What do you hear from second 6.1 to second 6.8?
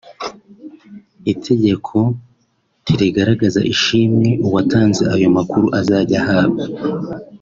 ahabwa